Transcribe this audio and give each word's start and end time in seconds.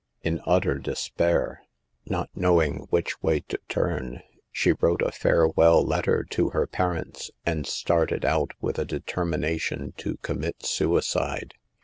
In 0.23 0.41
utter 0.47 0.79
despair, 0.79 1.61
not 2.07 2.31
knowing 2.33 2.87
which 2.89 3.21
way 3.21 3.41
to 3.41 3.59
turn, 3.69 4.23
she 4.51 4.71
wrote 4.71 5.03
a 5.03 5.11
farewell 5.11 5.85
letter 5.85 6.25
to 6.31 6.49
her 6.49 6.65
parents, 6.65 7.29
and 7.45 7.67
started 7.67 8.25
out 8.25 8.53
with 8.59 8.79
a 8.79 8.85
determination 8.85 9.93
to 9.97 10.17
commit 10.23 10.65
suicide. 10.65 11.53